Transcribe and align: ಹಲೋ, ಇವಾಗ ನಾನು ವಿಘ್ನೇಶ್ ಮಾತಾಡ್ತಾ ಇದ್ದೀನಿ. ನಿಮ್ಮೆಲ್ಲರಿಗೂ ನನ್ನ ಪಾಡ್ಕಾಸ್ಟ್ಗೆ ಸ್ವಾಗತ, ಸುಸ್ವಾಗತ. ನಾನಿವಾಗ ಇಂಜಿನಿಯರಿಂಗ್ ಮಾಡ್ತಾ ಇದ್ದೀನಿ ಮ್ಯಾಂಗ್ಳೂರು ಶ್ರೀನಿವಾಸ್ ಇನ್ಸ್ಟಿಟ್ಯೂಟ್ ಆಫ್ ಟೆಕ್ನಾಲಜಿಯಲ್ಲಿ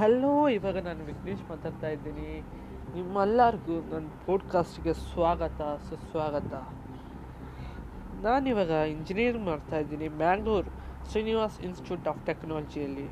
ಹಲೋ, 0.00 0.48
ಇವಾಗ 0.48 0.78
ನಾನು 0.78 1.04
ವಿಘ್ನೇಶ್ 1.04 1.50
ಮಾತಾಡ್ತಾ 1.50 1.88
ಇದ್ದೀನಿ. 1.88 2.42
ನಿಮ್ಮೆಲ್ಲರಿಗೂ 2.94 3.94
ನನ್ನ 3.94 4.08
ಪಾಡ್ಕಾಸ್ಟ್ಗೆ 4.26 4.94
ಸ್ವಾಗತ, 4.94 5.62
ಸುಸ್ವಾಗತ. 5.88 6.52
ನಾನಿವಾಗ 8.24 8.68
ಇಂಜಿನಿಯರಿಂಗ್ 8.68 9.46
ಮಾಡ್ತಾ 9.46 9.78
ಇದ್ದೀನಿ 9.78 10.08
ಮ್ಯಾಂಗ್ಳೂರು 10.08 10.70
ಶ್ರೀನಿವಾಸ್ 11.10 11.60
ಇನ್ಸ್ಟಿಟ್ಯೂಟ್ 11.60 12.08
ಆಫ್ 12.08 12.26
ಟೆಕ್ನಾಲಜಿಯಲ್ಲಿ 12.26 13.08